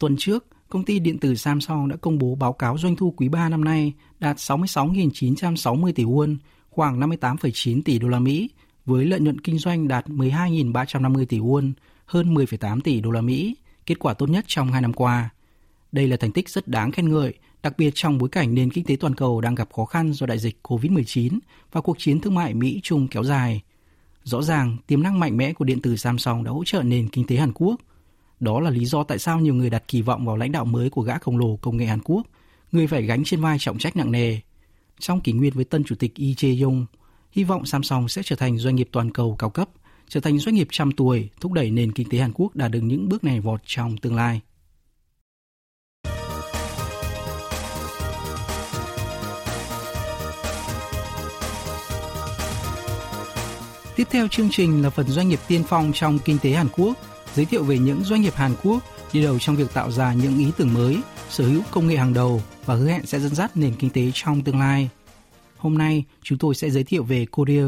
Tuần 0.00 0.16
trước, 0.18 0.46
công 0.68 0.84
ty 0.84 0.98
điện 0.98 1.18
tử 1.18 1.34
Samsung 1.34 1.88
đã 1.88 1.96
công 1.96 2.18
bố 2.18 2.34
báo 2.34 2.52
cáo 2.52 2.78
doanh 2.78 2.96
thu 2.96 3.14
quý 3.16 3.28
3 3.28 3.48
năm 3.48 3.64
nay 3.64 3.92
đạt 4.18 4.36
66.960 4.36 5.92
tỷ 5.92 6.04
won, 6.04 6.36
khoảng 6.70 7.00
58,9 7.00 7.82
tỷ 7.84 7.98
đô 7.98 8.08
la 8.08 8.18
Mỹ, 8.18 8.50
với 8.84 9.04
lợi 9.04 9.20
nhuận 9.20 9.40
kinh 9.40 9.58
doanh 9.58 9.88
đạt 9.88 10.06
12.350 10.06 11.26
tỷ 11.26 11.38
won, 11.38 11.72
hơn 12.06 12.34
10,8 12.34 12.80
tỷ 12.80 13.00
đô 13.00 13.10
la 13.10 13.20
Mỹ, 13.20 13.54
kết 13.86 13.98
quả 13.98 14.14
tốt 14.14 14.30
nhất 14.30 14.44
trong 14.48 14.72
hai 14.72 14.82
năm 14.82 14.92
qua. 14.92 15.30
Đây 15.92 16.08
là 16.08 16.16
thành 16.16 16.32
tích 16.32 16.48
rất 16.48 16.68
đáng 16.68 16.90
khen 16.92 17.08
ngợi, 17.08 17.34
đặc 17.62 17.78
biệt 17.78 17.90
trong 17.94 18.18
bối 18.18 18.28
cảnh 18.28 18.54
nền 18.54 18.70
kinh 18.70 18.84
tế 18.84 18.96
toàn 18.96 19.14
cầu 19.14 19.40
đang 19.40 19.54
gặp 19.54 19.72
khó 19.72 19.84
khăn 19.84 20.12
do 20.12 20.26
đại 20.26 20.38
dịch 20.38 20.58
COVID-19 20.62 21.38
và 21.72 21.80
cuộc 21.80 21.98
chiến 21.98 22.20
thương 22.20 22.34
mại 22.34 22.54
Mỹ-Trung 22.54 23.08
kéo 23.08 23.24
dài. 23.24 23.62
Rõ 24.22 24.42
ràng, 24.42 24.76
tiềm 24.86 25.02
năng 25.02 25.20
mạnh 25.20 25.36
mẽ 25.36 25.52
của 25.52 25.64
điện 25.64 25.80
tử 25.82 25.96
Samsung 25.96 26.44
đã 26.44 26.50
hỗ 26.50 26.64
trợ 26.64 26.82
nền 26.82 27.08
kinh 27.08 27.26
tế 27.26 27.36
Hàn 27.36 27.52
Quốc. 27.54 27.80
Đó 28.40 28.60
là 28.60 28.70
lý 28.70 28.84
do 28.84 29.04
tại 29.04 29.18
sao 29.18 29.40
nhiều 29.40 29.54
người 29.54 29.70
đặt 29.70 29.84
kỳ 29.88 30.02
vọng 30.02 30.26
vào 30.26 30.36
lãnh 30.36 30.52
đạo 30.52 30.64
mới 30.64 30.90
của 30.90 31.02
gã 31.02 31.18
khổng 31.18 31.38
lồ 31.38 31.56
công 31.56 31.76
nghệ 31.76 31.86
Hàn 31.86 32.00
Quốc, 32.04 32.26
người 32.72 32.86
phải 32.86 33.02
gánh 33.02 33.24
trên 33.24 33.40
vai 33.40 33.56
trọng 33.60 33.78
trách 33.78 33.96
nặng 33.96 34.12
nề. 34.12 34.38
Trong 34.98 35.20
kỷ 35.20 35.32
nguyên 35.32 35.52
với 35.54 35.64
tân 35.64 35.84
chủ 35.84 35.94
tịch 35.94 36.12
Lee 36.16 36.32
Jae-yong, 36.32 36.84
hy 37.30 37.44
vọng 37.44 37.66
Samsung 37.66 38.08
sẽ 38.08 38.22
trở 38.24 38.36
thành 38.36 38.58
doanh 38.58 38.76
nghiệp 38.76 38.88
toàn 38.92 39.12
cầu 39.12 39.36
cao 39.38 39.50
cấp, 39.50 39.68
trở 40.08 40.20
thành 40.20 40.38
doanh 40.38 40.54
nghiệp 40.54 40.68
trăm 40.70 40.92
tuổi, 40.92 41.28
thúc 41.40 41.52
đẩy 41.52 41.70
nền 41.70 41.92
kinh 41.92 42.08
tế 42.08 42.18
Hàn 42.18 42.32
Quốc 42.34 42.56
đạt 42.56 42.70
được 42.70 42.80
những 42.82 43.08
bước 43.08 43.24
này 43.24 43.40
vọt 43.40 43.60
trong 43.66 43.96
tương 43.96 44.16
lai. 44.16 44.40
Tiếp 53.96 54.08
theo 54.10 54.28
chương 54.28 54.48
trình 54.50 54.82
là 54.82 54.90
phần 54.90 55.06
doanh 55.08 55.28
nghiệp 55.28 55.40
tiên 55.48 55.62
phong 55.68 55.92
trong 55.94 56.18
kinh 56.24 56.38
tế 56.42 56.50
Hàn 56.50 56.68
Quốc, 56.76 56.96
giới 57.34 57.46
thiệu 57.46 57.64
về 57.64 57.78
những 57.78 58.04
doanh 58.04 58.22
nghiệp 58.22 58.34
Hàn 58.34 58.54
Quốc 58.62 58.82
đi 59.12 59.22
đầu 59.22 59.38
trong 59.38 59.56
việc 59.56 59.74
tạo 59.74 59.90
ra 59.90 60.14
những 60.14 60.38
ý 60.38 60.46
tưởng 60.56 60.74
mới, 60.74 61.00
sở 61.28 61.44
hữu 61.48 61.62
công 61.70 61.86
nghệ 61.86 61.96
hàng 61.96 62.14
đầu 62.14 62.42
và 62.64 62.74
hứa 62.74 62.88
hẹn 62.88 63.06
sẽ 63.06 63.20
dẫn 63.20 63.34
dắt 63.34 63.56
nền 63.56 63.74
kinh 63.78 63.90
tế 63.90 64.10
trong 64.14 64.42
tương 64.42 64.60
lai. 64.60 64.88
Hôm 65.56 65.78
nay, 65.78 66.04
chúng 66.22 66.38
tôi 66.38 66.54
sẽ 66.54 66.70
giới 66.70 66.84
thiệu 66.84 67.02
về 67.02 67.26
Korea, 67.26 67.64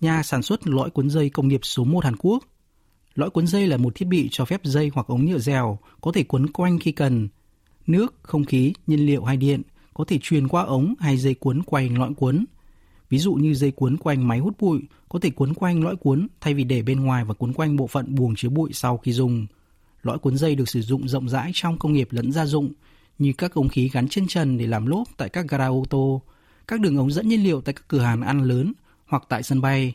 nhà 0.00 0.22
sản 0.22 0.42
xuất 0.42 0.66
lõi 0.66 0.90
cuốn 0.90 1.10
dây 1.10 1.30
công 1.30 1.48
nghiệp 1.48 1.60
số 1.62 1.84
1 1.84 2.04
Hàn 2.04 2.16
Quốc. 2.16 2.44
Lõi 3.14 3.30
cuốn 3.30 3.46
dây 3.46 3.66
là 3.66 3.76
một 3.76 3.94
thiết 3.94 4.04
bị 4.04 4.28
cho 4.32 4.44
phép 4.44 4.60
dây 4.64 4.90
hoặc 4.94 5.06
ống 5.06 5.26
nhựa 5.26 5.38
dẻo 5.38 5.78
có 6.00 6.12
thể 6.12 6.22
cuốn 6.22 6.50
quanh 6.50 6.78
khi 6.78 6.92
cần. 6.92 7.28
Nước, 7.86 8.14
không 8.22 8.44
khí, 8.44 8.72
nhiên 8.86 9.06
liệu 9.06 9.24
hay 9.24 9.36
điện 9.36 9.62
có 9.94 10.04
thể 10.04 10.18
truyền 10.22 10.48
qua 10.48 10.62
ống 10.62 10.94
hay 11.00 11.16
dây 11.16 11.34
cuốn 11.34 11.62
quanh 11.62 11.98
lõi 11.98 12.14
cuốn. 12.14 12.44
Ví 13.10 13.18
dụ 13.18 13.34
như 13.34 13.54
dây 13.54 13.70
cuốn 13.70 13.96
quanh 13.96 14.28
máy 14.28 14.38
hút 14.38 14.56
bụi 14.60 14.80
có 15.08 15.18
thể 15.18 15.30
cuốn 15.30 15.54
quanh 15.54 15.84
lõi 15.84 15.96
cuốn 15.96 16.28
thay 16.40 16.54
vì 16.54 16.64
để 16.64 16.82
bên 16.82 17.00
ngoài 17.00 17.24
và 17.24 17.34
cuốn 17.34 17.52
quanh 17.52 17.76
bộ 17.76 17.86
phận 17.86 18.14
buồng 18.14 18.34
chứa 18.36 18.48
bụi 18.48 18.70
sau 18.72 18.98
khi 18.98 19.12
dùng. 19.12 19.46
Lõi 20.02 20.18
cuốn 20.18 20.36
dây 20.36 20.54
được 20.54 20.68
sử 20.68 20.82
dụng 20.82 21.08
rộng 21.08 21.28
rãi 21.28 21.50
trong 21.54 21.78
công 21.78 21.92
nghiệp 21.92 22.08
lẫn 22.10 22.32
gia 22.32 22.46
dụng, 22.46 22.72
như 23.18 23.32
các 23.38 23.54
ống 23.54 23.68
khí 23.68 23.90
gắn 23.92 24.08
trên 24.08 24.26
trần 24.26 24.58
để 24.58 24.66
làm 24.66 24.86
lốp 24.86 25.08
tại 25.16 25.28
các 25.28 25.46
gara 25.48 25.66
ô 25.66 25.84
tô, 25.90 26.22
các 26.66 26.80
đường 26.80 26.96
ống 26.96 27.10
dẫn 27.10 27.28
nhiên 27.28 27.44
liệu 27.44 27.60
tại 27.60 27.72
các 27.72 27.84
cửa 27.88 28.00
hàng 28.00 28.22
ăn 28.22 28.42
lớn 28.42 28.72
hoặc 29.10 29.22
tại 29.28 29.42
sân 29.42 29.60
bay. 29.60 29.94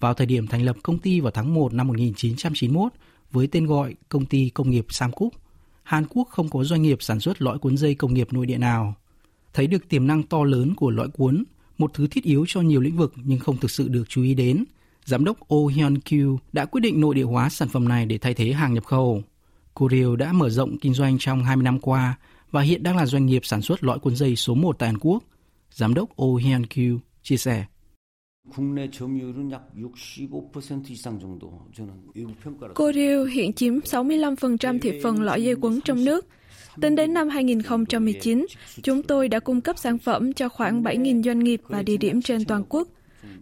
Vào 0.00 0.14
thời 0.14 0.26
điểm 0.26 0.46
thành 0.46 0.62
lập 0.62 0.76
công 0.82 0.98
ty 0.98 1.20
vào 1.20 1.30
tháng 1.30 1.54
1 1.54 1.72
năm 1.72 1.88
1991 1.88 2.92
với 3.30 3.46
tên 3.46 3.66
gọi 3.66 3.94
Công 4.08 4.26
ty 4.26 4.48
Công 4.48 4.70
nghiệp 4.70 4.86
Samcook, 4.88 5.32
Hàn 5.82 6.04
Quốc 6.10 6.28
không 6.30 6.48
có 6.48 6.64
doanh 6.64 6.82
nghiệp 6.82 6.98
sản 7.00 7.20
xuất 7.20 7.42
lõi 7.42 7.58
cuốn 7.58 7.76
dây 7.76 7.94
công 7.94 8.14
nghiệp 8.14 8.32
nội 8.32 8.46
địa 8.46 8.58
nào. 8.58 8.94
Thấy 9.54 9.66
được 9.66 9.88
tiềm 9.88 10.06
năng 10.06 10.22
to 10.22 10.44
lớn 10.44 10.74
của 10.74 10.90
lõi 10.90 11.08
cuốn, 11.08 11.44
một 11.78 11.90
thứ 11.94 12.06
thiết 12.06 12.24
yếu 12.24 12.44
cho 12.48 12.60
nhiều 12.60 12.80
lĩnh 12.80 12.96
vực 12.96 13.12
nhưng 13.16 13.38
không 13.38 13.56
thực 13.56 13.70
sự 13.70 13.88
được 13.88 14.04
chú 14.08 14.22
ý 14.22 14.34
đến, 14.34 14.64
giám 15.04 15.24
đốc 15.24 15.54
Oh 15.54 15.72
Hyun 15.72 15.98
Kyu 15.98 16.38
đã 16.52 16.64
quyết 16.64 16.80
định 16.80 17.00
nội 17.00 17.14
địa 17.14 17.22
hóa 17.22 17.48
sản 17.48 17.68
phẩm 17.68 17.88
này 17.88 18.06
để 18.06 18.18
thay 18.18 18.34
thế 18.34 18.52
hàng 18.52 18.74
nhập 18.74 18.84
khẩu. 18.84 19.22
Korea 19.74 20.06
đã 20.18 20.32
mở 20.32 20.50
rộng 20.50 20.78
kinh 20.78 20.94
doanh 20.94 21.16
trong 21.18 21.44
20 21.44 21.62
năm 21.64 21.80
qua 21.80 22.18
và 22.50 22.62
hiện 22.62 22.82
đang 22.82 22.96
là 22.96 23.06
doanh 23.06 23.26
nghiệp 23.26 23.44
sản 23.44 23.62
xuất 23.62 23.84
lõi 23.84 23.98
cuốn 23.98 24.16
dây 24.16 24.36
số 24.36 24.54
1 24.54 24.78
tại 24.78 24.88
Hàn 24.88 24.98
Quốc. 24.98 25.22
Giám 25.70 25.94
đốc 25.94 26.22
Oh 26.22 26.42
Hyun 26.42 26.66
Kyu 26.66 26.98
chia 27.22 27.36
sẻ. 27.36 27.64
국내 28.49 28.89
점유율은 28.89 29.51
약 29.51 29.71
65% 29.75 30.89
이상 30.89 31.19
정도 31.19 31.67
저는 31.73 31.93
외부 32.15 32.33
평가로 32.43 32.73
Korea 32.73 33.25
hiện 33.25 33.53
chiếm 33.53 33.79
65% 33.79 34.79
thị 34.79 34.99
phần 35.03 35.21
lõi 35.21 35.43
dây 35.43 35.55
quấn 35.55 35.79
trong 35.81 36.05
nước. 36.05 36.27
Tính 36.81 36.95
đến 36.95 37.13
năm 37.13 37.29
2019, 37.29 38.45
chúng 38.83 39.03
tôi 39.03 39.29
đã 39.29 39.39
cung 39.39 39.61
cấp 39.61 39.77
sản 39.77 39.97
phẩm 39.97 40.33
cho 40.33 40.49
khoảng 40.49 40.83
7.000 40.83 41.23
doanh 41.23 41.39
nghiệp 41.39 41.61
và 41.67 41.83
địa 41.83 41.97
điểm 41.97 42.21
trên 42.21 42.45
toàn 42.45 42.63
quốc. 42.69 42.87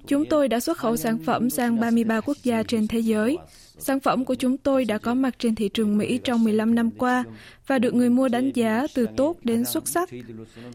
Chúng 0.07 0.25
tôi 0.25 0.47
đã 0.47 0.59
xuất 0.59 0.77
khẩu 0.77 0.97
sản 0.97 1.17
phẩm 1.25 1.49
sang 1.49 1.79
33 1.79 2.21
quốc 2.21 2.37
gia 2.43 2.63
trên 2.63 2.87
thế 2.87 2.99
giới. 2.99 3.37
Sản 3.78 4.00
phẩm 4.00 4.24
của 4.24 4.34
chúng 4.34 4.58
tôi 4.58 4.84
đã 4.84 4.98
có 4.98 5.14
mặt 5.14 5.34
trên 5.38 5.54
thị 5.54 5.68
trường 5.68 5.98
Mỹ 5.98 6.18
trong 6.24 6.44
15 6.44 6.74
năm 6.74 6.90
qua 6.90 7.24
và 7.66 7.78
được 7.78 7.94
người 7.94 8.10
mua 8.10 8.28
đánh 8.28 8.50
giá 8.54 8.86
từ 8.94 9.06
tốt 9.16 9.36
đến 9.44 9.64
xuất 9.64 9.88
sắc. 9.88 10.08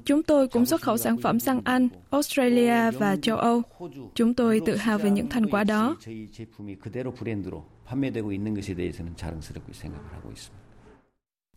Chúng 0.06 0.24
tôi 0.24 0.48
cũng 0.48 0.66
xuất 0.66 0.82
khẩu 0.82 0.98
sản 0.98 1.18
phẩm 1.18 1.40
sang 1.40 1.62
Anh, 1.64 1.88
Australia 2.10 2.92
và 2.92 3.16
châu 3.22 3.38
Âu. 3.38 3.62
Chúng 4.16 4.34
tôi 4.34 4.62
tự 4.66 4.76
hào 4.76 4.98
về 4.98 5.10
những 5.10 5.30
thành 5.30 5.50
quả 5.50 5.64
đó. 5.64 5.98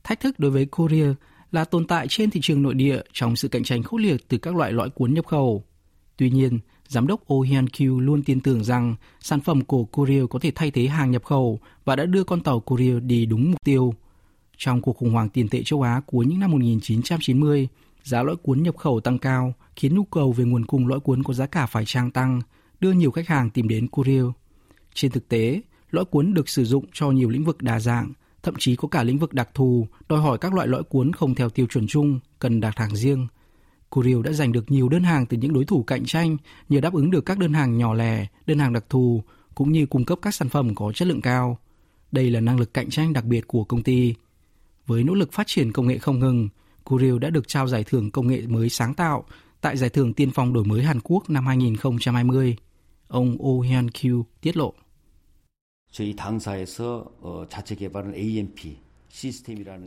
Thách 0.04 0.20
thức 0.20 0.38
đối 0.38 0.50
với 0.50 0.66
Korea 0.66 1.14
là 1.52 1.64
tồn 1.64 1.86
tại 1.86 2.06
trên 2.08 2.30
thị 2.30 2.40
trường 2.42 2.62
nội 2.62 2.74
địa 2.74 3.00
trong 3.12 3.36
sự 3.36 3.48
cạnh 3.48 3.64
tranh 3.64 3.82
khốc 3.82 4.00
liệt 4.00 4.28
từ 4.28 4.38
các 4.38 4.56
loại 4.56 4.72
lõi 4.72 4.90
cuốn 4.90 5.14
nhập 5.14 5.26
khẩu. 5.26 5.64
Tuy 6.16 6.30
nhiên, 6.30 6.58
giám 6.92 7.06
đốc 7.06 7.32
Oh 7.32 7.46
Hyun 7.46 7.68
Kyu 7.68 8.00
luôn 8.00 8.22
tin 8.22 8.40
tưởng 8.40 8.64
rằng 8.64 8.94
sản 9.20 9.40
phẩm 9.40 9.64
của 9.64 9.84
Korea 9.84 10.22
có 10.30 10.38
thể 10.38 10.52
thay 10.54 10.70
thế 10.70 10.86
hàng 10.86 11.10
nhập 11.10 11.24
khẩu 11.24 11.58
và 11.84 11.96
đã 11.96 12.04
đưa 12.04 12.24
con 12.24 12.40
tàu 12.40 12.60
Korea 12.60 13.00
đi 13.00 13.26
đúng 13.26 13.50
mục 13.50 13.60
tiêu. 13.64 13.94
Trong 14.56 14.80
cuộc 14.80 14.96
khủng 14.96 15.10
hoảng 15.10 15.28
tiền 15.28 15.48
tệ 15.48 15.62
châu 15.62 15.82
Á 15.82 16.00
cuối 16.06 16.26
những 16.26 16.40
năm 16.40 16.50
1990, 16.50 17.68
Giá 18.02 18.22
lõi 18.22 18.36
cuốn 18.36 18.62
nhập 18.62 18.76
khẩu 18.76 19.00
tăng 19.00 19.18
cao 19.18 19.54
khiến 19.76 19.94
nhu 19.94 20.04
cầu 20.04 20.32
về 20.32 20.44
nguồn 20.44 20.64
cung 20.64 20.88
lõi 20.88 21.00
cuốn 21.00 21.22
có 21.22 21.34
giá 21.34 21.46
cả 21.46 21.66
phải 21.66 21.84
trang 21.86 22.10
tăng, 22.10 22.40
đưa 22.80 22.92
nhiều 22.92 23.10
khách 23.10 23.28
hàng 23.28 23.50
tìm 23.50 23.68
đến 23.68 23.88
Korea 23.88 24.22
Trên 24.94 25.10
thực 25.10 25.28
tế, 25.28 25.60
lõi 25.90 26.04
cuốn 26.04 26.34
được 26.34 26.48
sử 26.48 26.64
dụng 26.64 26.84
cho 26.92 27.10
nhiều 27.10 27.28
lĩnh 27.28 27.44
vực 27.44 27.62
đa 27.62 27.80
dạng, 27.80 28.12
thậm 28.42 28.54
chí 28.58 28.76
có 28.76 28.88
cả 28.88 29.02
lĩnh 29.02 29.18
vực 29.18 29.32
đặc 29.32 29.48
thù, 29.54 29.86
đòi 30.08 30.20
hỏi 30.20 30.38
các 30.38 30.54
loại 30.54 30.68
lõi 30.68 30.82
cuốn 30.82 31.12
không 31.12 31.34
theo 31.34 31.50
tiêu 31.50 31.66
chuẩn 31.66 31.86
chung, 31.86 32.20
cần 32.38 32.60
đặt 32.60 32.78
hàng 32.78 32.96
riêng. 32.96 33.26
Kurill 33.91 34.21
đã 34.21 34.31
giành 34.31 34.51
được 34.51 34.71
nhiều 34.71 34.89
đơn 34.89 35.03
hàng 35.03 35.25
từ 35.25 35.37
những 35.37 35.53
đối 35.53 35.65
thủ 35.65 35.83
cạnh 35.83 36.05
tranh 36.05 36.37
nhờ 36.69 36.81
đáp 36.81 36.93
ứng 36.93 37.11
được 37.11 37.25
các 37.25 37.37
đơn 37.37 37.53
hàng 37.53 37.77
nhỏ 37.77 37.93
lẻ, 37.93 38.27
đơn 38.45 38.59
hàng 38.59 38.73
đặc 38.73 38.85
thù, 38.89 39.23
cũng 39.55 39.71
như 39.71 39.85
cung 39.85 40.05
cấp 40.05 40.19
các 40.21 40.33
sản 40.33 40.49
phẩm 40.49 40.75
có 40.75 40.91
chất 40.91 41.07
lượng 41.07 41.21
cao. 41.21 41.57
Đây 42.11 42.29
là 42.31 42.39
năng 42.39 42.59
lực 42.59 42.73
cạnh 42.73 42.89
tranh 42.89 43.13
đặc 43.13 43.25
biệt 43.25 43.47
của 43.47 43.63
công 43.63 43.83
ty. 43.83 44.15
Với 44.85 45.03
nỗ 45.03 45.13
lực 45.13 45.33
phát 45.33 45.47
triển 45.47 45.71
công 45.71 45.87
nghệ 45.87 45.97
không 45.97 46.19
ngừng, 46.19 46.49
Kurill 46.83 47.19
đã 47.19 47.29
được 47.29 47.47
trao 47.47 47.67
giải 47.67 47.83
thưởng 47.83 48.11
công 48.11 48.27
nghệ 48.27 48.41
mới 48.47 48.69
sáng 48.69 48.93
tạo 48.93 49.25
tại 49.61 49.77
giải 49.77 49.89
thưởng 49.89 50.13
tiên 50.13 50.31
phong 50.33 50.53
đổi 50.53 50.63
mới 50.63 50.83
Hàn 50.83 50.99
Quốc 51.03 51.29
năm 51.29 51.47
2020. 51.47 52.55
Ông 53.07 53.37
Oh 53.43 53.65
Hyun 53.65 53.89
Kyu 53.89 54.25
tiết 54.41 54.57
lộ. 54.57 54.73
저희 55.91 56.13
당사에서 56.15 57.11
어, 57.21 57.45
자체 57.49 57.73
개발한 57.75 58.13
AMP 58.13 58.59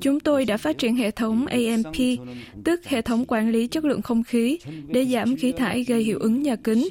Chúng 0.02 0.20
tôi 0.20 0.46
đã 0.46 0.58
phát 0.58 0.78
triển 0.78 0.96
hệ 0.96 1.12
thống 1.12 1.46
AMP, 1.46 1.96
tức 2.64 2.86
hệ 2.86 3.02
thống 3.02 3.26
quản 3.28 3.52
lý 3.52 3.68
chất 3.68 3.86
lượng 3.86 4.02
không 4.02 4.24
khí, 4.24 4.60
để 4.88 5.06
giảm 5.06 5.36
khí 5.36 5.52
thải 5.52 5.84
gây 5.84 6.04
hiệu 6.04 6.20
ứng 6.20 6.42
nhà 6.42 6.56
kính. 6.56 6.88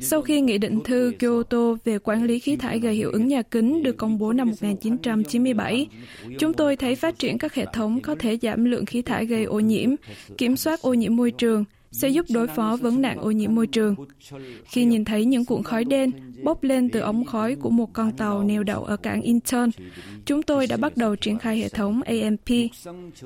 Sau 0.00 0.22
khi 0.22 0.40
Nghị 0.40 0.58
định 0.58 0.80
thư 0.84 1.12
Kyoto 1.18 1.74
về 1.84 1.98
quản 1.98 2.24
lý 2.24 2.38
khí 2.38 2.56
thải 2.56 2.78
gây 2.78 2.94
hiệu 2.94 3.10
ứng 3.10 3.28
nhà 3.28 3.42
kính 3.42 3.82
được 3.82 3.96
công 3.96 4.18
bố 4.18 4.32
năm 4.32 4.48
1997, 4.48 5.86
chúng 6.38 6.54
tôi 6.54 6.76
thấy 6.76 6.94
phát 6.94 7.18
triển 7.18 7.38
các 7.38 7.54
hệ 7.54 7.66
thống 7.72 8.00
có 8.00 8.14
thể 8.18 8.38
giảm 8.42 8.64
lượng 8.64 8.86
khí 8.86 9.02
thải 9.02 9.26
gây 9.26 9.44
ô 9.44 9.60
nhiễm, 9.60 9.90
kiểm 10.38 10.56
soát 10.56 10.82
ô 10.82 10.94
nhiễm 10.94 11.16
môi 11.16 11.30
trường, 11.30 11.64
sẽ 11.92 12.08
giúp 12.08 12.26
đối 12.30 12.46
phó 12.46 12.76
vấn 12.76 13.02
nạn 13.02 13.18
ô 13.18 13.30
nhiễm 13.30 13.54
môi 13.54 13.66
trường. 13.66 13.94
Khi 14.64 14.84
nhìn 14.84 15.04
thấy 15.04 15.24
những 15.24 15.44
cuộn 15.44 15.62
khói 15.62 15.84
đen 15.84 16.10
bốc 16.44 16.62
lên 16.62 16.88
từ 16.90 17.00
ống 17.00 17.24
khói 17.24 17.56
của 17.56 17.70
một 17.70 17.92
con 17.92 18.12
tàu 18.12 18.42
neo 18.42 18.62
đậu 18.62 18.84
ở 18.84 18.96
cảng 18.96 19.22
Incheon, 19.22 19.68
chúng 20.24 20.42
tôi 20.42 20.66
đã 20.66 20.76
bắt 20.76 20.96
đầu 20.96 21.16
triển 21.16 21.38
khai 21.38 21.58
hệ 21.58 21.68
thống 21.68 22.02
AMP. 22.02 22.48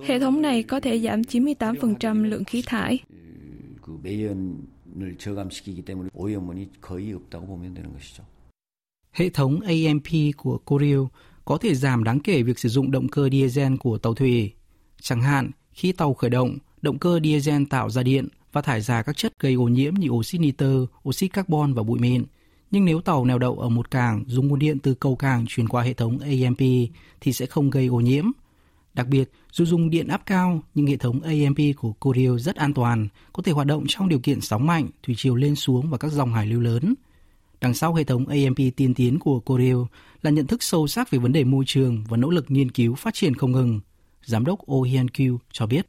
Hệ 0.07 0.21
thống 0.21 0.43
này 0.43 0.63
có 0.63 0.81
thể 0.81 1.01
giảm 1.01 1.23
98% 1.23 2.25
lượng 2.25 2.45
khí 2.45 2.63
thải. 2.67 2.99
Hệ 9.13 9.29
thống 9.29 9.61
AMP 9.61 10.37
của 10.37 10.59
Korea 10.59 10.99
có 11.45 11.59
thể 11.59 11.75
giảm 11.75 12.05
đáng 12.05 12.21
kể 12.21 12.43
việc 12.43 12.59
sử 12.59 12.69
dụng 12.69 12.91
động 12.91 13.09
cơ 13.09 13.29
diesel 13.33 13.77
của 13.77 13.99
tàu 13.99 14.15
thủy. 14.15 14.53
Chẳng 15.01 15.23
hạn, 15.23 15.51
khi 15.73 15.93
tàu 15.93 16.15
khởi 16.15 16.31
động, 16.31 16.59
động 16.83 16.99
cơ 16.99 17.21
diesel 17.25 17.63
tạo 17.71 17.91
ra 17.91 18.03
điện 18.03 18.29
và 18.55 18.63
thải 18.63 18.81
ra 18.81 19.03
các 19.03 19.17
chất 19.17 19.39
gây 19.39 19.55
ô 19.55 19.65
nhiễm 19.65 19.95
như 19.95 20.09
oxit 20.09 20.41
nitơ, 20.41 20.87
oxit 21.09 21.33
carbon 21.33 21.75
và 21.75 21.83
bụi 21.83 21.99
mịn. 21.99 22.25
Nhưng 22.71 22.85
nếu 22.85 23.01
tàu 23.01 23.25
neo 23.25 23.39
đậu 23.39 23.59
ở 23.59 23.69
một 23.69 23.91
cảng 23.91 24.25
dùng 24.27 24.49
nguồn 24.49 24.59
điện 24.59 24.79
từ 24.79 24.95
cầu 24.95 25.17
cảng 25.17 25.45
truyền 25.49 25.69
qua 25.69 25.83
hệ 25.83 25.93
thống 25.93 26.19
AMP 26.19 26.59
thì 27.21 27.33
sẽ 27.33 27.47
không 27.47 27.71
gây 27.71 27.87
ô 27.87 28.01
nhiễm. 28.01 28.25
Đặc 28.95 29.09
biệt, 29.09 29.31
dù 29.53 29.65
dùng 29.65 29.91
điện 29.91 30.09
áp 30.09 30.23
cao, 30.27 30.63
nhưng 30.75 30.87
hệ 30.87 30.97
thống 30.97 31.21
AMP 31.21 31.59
của 31.77 31.93
Corio 31.93 32.39
rất 32.39 32.57
an 32.57 32.75
toàn, 32.75 33.09
có 33.33 33.43
thể 33.43 33.53
hoạt 33.53 33.67
động 33.67 33.85
trong 33.89 34.09
điều 34.09 34.19
kiện 34.19 34.41
sóng 34.41 34.67
mạnh, 34.67 34.89
thủy 35.03 35.15
triều 35.19 35.35
lên 35.35 35.55
xuống 35.55 35.91
và 35.91 35.99
các 35.99 36.13
dòng 36.13 36.33
hải 36.33 36.47
lưu 36.47 36.61
lớn. 36.61 36.95
Đằng 37.61 37.75
sau 37.75 37.95
hệ 37.95 38.05
thống 38.05 38.27
AMP 38.27 38.59
tiên 38.77 38.95
tiến 38.95 39.19
của 39.19 39.41
Corio 39.41 39.87
là 40.23 40.31
nhận 40.31 40.47
thức 40.47 40.63
sâu 40.63 40.87
sắc 40.87 41.11
về 41.11 41.19
vấn 41.19 41.33
đề 41.33 41.45
môi 41.45 41.65
trường 41.67 42.05
và 42.09 42.17
nỗ 42.17 42.31
lực 42.31 42.51
nghiên 42.51 42.71
cứu 42.71 42.95
phát 42.95 43.15
triển 43.15 43.35
không 43.35 43.53
ngừng. 43.53 43.81
Giám 44.25 44.45
đốc 44.45 44.71
Oh 44.73 44.87
Hyun 44.87 45.09
Kyu 45.09 45.39
cho 45.53 45.67
biết. 45.67 45.87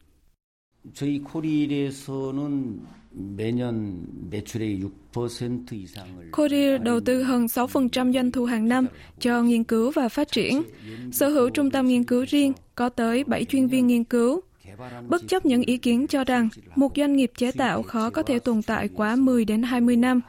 저희 0.94 1.18
코릴에서는 1.20 2.80
매년 3.12 4.06
매출의 4.30 4.80
6% 5.12 5.72
이상을 5.72 6.30
Korea 6.32 6.78
đầu 6.78 7.00
tư 7.00 7.22
hơn 7.22 7.46
6% 7.46 8.12
doanh 8.12 8.30
thu 8.30 8.44
hàng 8.44 8.68
năm 8.68 8.86
cho 9.18 9.42
nghiên 9.42 9.64
cứu 9.64 9.90
và 9.90 10.08
phát 10.08 10.32
triển. 10.32 10.62
Sở 11.12 11.28
hữu 11.28 11.50
trung 11.50 11.70
tâm 11.70 11.86
nghiên 11.86 12.04
cứu 12.04 12.24
riêng, 12.28 12.52
có 12.74 12.88
tới 12.88 13.24
7 13.24 13.44
chuyên 13.44 13.66
viên 13.66 13.86
nghiên 13.86 14.04
cứu. 14.04 14.40
Bất 15.08 15.28
chấp 15.28 15.46
những 15.46 15.62
ý 15.62 15.78
kiến 15.78 16.06
cho 16.06 16.24
rằng 16.24 16.48
một 16.76 16.92
doanh 16.96 17.16
nghiệp 17.16 17.30
chế 17.36 17.52
tạo 17.52 17.82
khó 17.82 18.10
có 18.10 18.22
thể 18.22 18.38
tồn 18.38 18.62
tại 18.62 18.88
quá 18.88 19.16
10 19.16 19.44
đến 19.44 19.62
20 19.62 19.96
năm, 19.96 20.20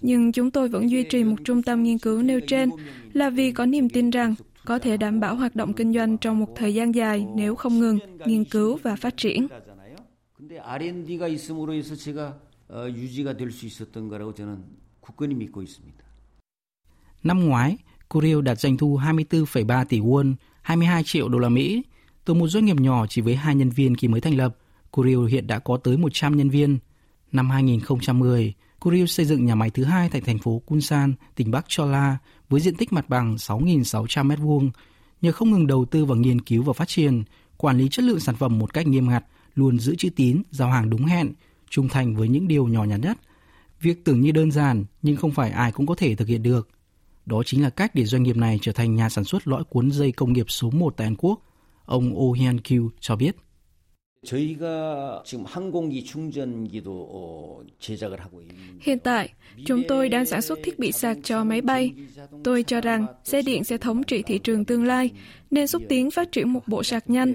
nhưng 0.00 0.32
chúng 0.32 0.50
tôi 0.50 0.68
vẫn 0.68 0.90
duy 0.90 1.02
trì 1.02 1.24
một 1.24 1.36
trung 1.44 1.62
tâm 1.62 1.82
nghiên 1.82 1.98
cứu 1.98 2.22
nêu 2.22 2.40
trên 2.40 2.70
là 3.12 3.30
vì 3.30 3.52
có 3.52 3.66
niềm 3.66 3.88
tin 3.88 4.10
rằng 4.10 4.34
có 4.64 4.78
thể 4.78 4.96
đảm 4.96 5.20
bảo 5.20 5.34
hoạt 5.34 5.56
động 5.56 5.72
kinh 5.72 5.92
doanh 5.92 6.18
trong 6.18 6.38
một 6.40 6.48
thời 6.56 6.74
gian 6.74 6.94
dài 6.94 7.26
nếu 7.34 7.54
không 7.54 7.78
ngừng 7.78 7.98
nghiên 8.26 8.44
cứu 8.44 8.78
và 8.82 8.96
phát 8.96 9.16
triển. 9.16 9.46
근데 10.54 10.58
R&D가 10.58 11.28
있음으로 11.28 11.74
해서 11.74 11.94
제가 11.94 12.38
어, 12.68 12.88
유지가 12.88 13.36
될 13.36 13.50
수 13.50 13.66
있었던 13.66 14.08
거라고 14.08 14.32
저는 14.34 14.64
굳건히 15.00 15.34
믿고 15.34 15.62
있습니다. 15.62 16.04
Năm 17.24 17.48
ngoái, 17.48 17.76
Korea 18.08 18.40
đạt 18.42 18.60
doanh 18.60 18.76
thu 18.76 18.96
24,3 18.98 19.84
tỷ 19.84 20.00
won, 20.00 20.34
22 20.62 21.02
triệu 21.04 21.28
đô 21.28 21.38
la 21.38 21.48
Mỹ. 21.48 21.82
Từ 22.24 22.34
một 22.34 22.48
doanh 22.48 22.64
nghiệp 22.64 22.80
nhỏ 22.80 23.06
chỉ 23.06 23.22
với 23.22 23.36
hai 23.36 23.54
nhân 23.54 23.70
viên 23.70 23.96
khi 23.96 24.08
mới 24.08 24.20
thành 24.20 24.36
lập, 24.36 24.56
Korea 24.90 25.16
hiện 25.30 25.46
đã 25.46 25.58
có 25.58 25.76
tới 25.76 25.96
100 25.96 26.36
nhân 26.36 26.50
viên. 26.50 26.78
Năm 27.32 27.50
2010, 27.50 28.54
Korea 28.80 29.06
xây 29.06 29.26
dựng 29.26 29.46
nhà 29.46 29.54
máy 29.54 29.70
thứ 29.70 29.84
hai 29.84 30.08
tại 30.08 30.20
thành 30.20 30.38
phố 30.38 30.62
Kunsan, 30.66 31.14
tỉnh 31.34 31.50
Bắc 31.50 31.64
Chola, 31.68 32.18
với 32.48 32.60
diện 32.60 32.74
tích 32.74 32.92
mặt 32.92 33.08
bằng 33.08 33.36
6.600 33.36 34.28
m2. 34.28 34.70
Nhờ 35.22 35.32
không 35.32 35.50
ngừng 35.50 35.66
đầu 35.66 35.84
tư 35.84 36.04
vào 36.04 36.16
nghiên 36.16 36.40
cứu 36.40 36.62
và 36.62 36.72
phát 36.72 36.88
triển, 36.88 37.22
quản 37.56 37.78
lý 37.78 37.88
chất 37.88 38.04
lượng 38.04 38.20
sản 38.20 38.34
phẩm 38.34 38.58
một 38.58 38.74
cách 38.74 38.86
nghiêm 38.86 39.08
ngặt, 39.08 39.24
luôn 39.55 39.79
giữ 39.79 39.95
chữ 39.95 40.09
tín, 40.15 40.41
giao 40.51 40.69
hàng 40.69 40.89
đúng 40.89 41.05
hẹn, 41.05 41.33
trung 41.69 41.89
thành 41.89 42.15
với 42.15 42.27
những 42.27 42.47
điều 42.47 42.67
nhỏ 42.67 42.83
nhặt 42.83 42.99
nhất. 42.99 43.17
Việc 43.81 44.05
tưởng 44.05 44.21
như 44.21 44.31
đơn 44.31 44.51
giản 44.51 44.85
nhưng 45.01 45.15
không 45.15 45.31
phải 45.31 45.51
ai 45.51 45.71
cũng 45.71 45.87
có 45.87 45.95
thể 45.95 46.15
thực 46.15 46.27
hiện 46.27 46.43
được. 46.43 46.69
Đó 47.25 47.43
chính 47.45 47.63
là 47.63 47.69
cách 47.69 47.95
để 47.95 48.05
doanh 48.05 48.23
nghiệp 48.23 48.37
này 48.37 48.59
trở 48.61 48.71
thành 48.71 48.95
nhà 48.95 49.09
sản 49.09 49.23
xuất 49.23 49.47
lõi 49.47 49.63
cuốn 49.63 49.91
dây 49.91 50.11
công 50.11 50.33
nghiệp 50.33 50.45
số 50.49 50.69
1 50.69 50.93
tại 50.97 51.07
Hàn 51.07 51.15
Quốc. 51.15 51.41
Ông 51.85 52.17
Oh 52.17 52.37
Hyun 52.37 52.59
Kyu 52.61 52.89
cho 52.99 53.15
biết. 53.15 53.35
Hiện 58.79 58.99
tại, 58.99 59.29
chúng 59.65 59.83
tôi 59.87 60.09
đang 60.09 60.25
sản 60.25 60.41
xuất 60.41 60.59
thiết 60.63 60.79
bị 60.79 60.91
sạc 60.91 61.17
cho 61.23 61.43
máy 61.43 61.61
bay. 61.61 61.93
Tôi 62.43 62.63
cho 62.63 62.81
rằng 62.81 63.05
xe 63.23 63.41
điện 63.41 63.63
sẽ 63.63 63.77
thống 63.77 64.03
trị 64.03 64.21
thị 64.21 64.37
trường 64.37 64.65
tương 64.65 64.85
lai, 64.85 65.11
nên 65.51 65.67
xúc 65.67 65.81
tiến 65.89 66.11
phát 66.11 66.31
triển 66.31 66.49
một 66.49 66.67
bộ 66.67 66.83
sạc 66.83 67.09
nhanh. 67.09 67.33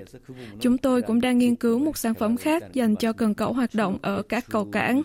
Chúng 0.60 0.78
tôi 0.78 1.02
cũng 1.02 1.20
đang 1.20 1.38
nghiên 1.38 1.56
cứu 1.56 1.78
một 1.78 1.98
sản 1.98 2.14
phẩm 2.14 2.36
khác 2.36 2.62
dành 2.72 2.96
cho 2.96 3.12
cần 3.12 3.34
cẩu 3.34 3.52
hoạt 3.52 3.74
động 3.74 3.98
ở 4.02 4.22
các 4.22 4.44
cầu 4.50 4.64
cảng. 4.64 5.02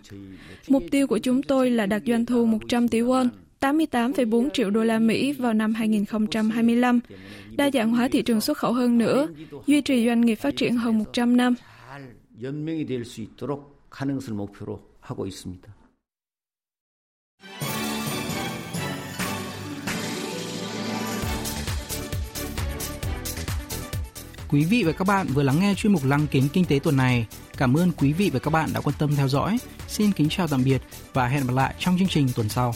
Mục 0.68 0.84
tiêu 0.92 1.08
của 1.08 1.18
chúng 1.18 1.44
tôi 1.44 1.70
là 1.70 1.86
đạt 1.86 2.02
doanh 2.06 2.26
thu 2.26 2.46
100 2.46 2.88
tỷ 2.88 3.02
won, 3.02 3.30
88,4 3.60 4.50
triệu 4.50 4.70
đô 4.70 4.84
la 4.84 5.00
Mỹ 5.00 5.34
vào 5.34 5.54
năm 5.54 5.74
2025, 5.74 7.00
đa 7.58 7.72
dạng 7.72 7.92
hóa 7.92 8.08
thị 8.08 8.22
trường 8.22 8.42
xuất 8.42 8.58
khẩu 8.58 8.74
hơn 8.74 8.98
nữa, 8.98 9.28
duy 9.68 9.82
trì 9.82 10.06
doanh 10.06 10.22
nghiệp 10.22 10.36
phát 10.36 10.56
triển 10.56 10.76
hơn 10.76 10.98
100 10.98 11.38
năm. 11.38 11.56
잘 12.35 12.35
연명이 12.43 12.87
될 12.87 13.05
수 13.05 13.21
있도록 13.21 13.87
하는 13.91 14.15
것을 14.17 14.35
목표로 14.35 14.81
하고 15.01 15.27
있습니다. 15.27 15.75
Quý 24.49 24.65
vị 24.65 24.83
và 24.83 24.93
các 24.93 25.07
bạn 25.07 25.27
vừa 25.27 25.43
lắng 25.43 25.61
nghe 25.61 25.75
chuyên 25.75 25.93
mục 25.93 26.05
Lăng 26.05 26.27
kính 26.27 26.49
kinh 26.53 26.65
tế 26.65 26.79
tuần 26.79 26.97
này. 26.97 27.27
Cảm 27.57 27.75
ơn 27.75 27.93
quý 27.93 28.13
vị 28.13 28.31
và 28.33 28.39
các 28.39 28.51
bạn 28.51 28.71
đã 28.75 28.81
quan 28.81 28.97
tâm 28.99 29.11
theo 29.17 29.29
dõi. 29.29 29.59
Xin 29.89 30.13
kính 30.13 30.29
chào 30.29 30.49
tạm 30.49 30.65
biệt 30.65 30.83
và 31.13 31.29
hẹn 31.29 31.47
gặp 31.47 31.55
lại 31.55 31.75
trong 31.79 31.99
chương 31.99 32.09
trình 32.09 32.29
tuần 32.37 32.49
sau. 32.49 32.75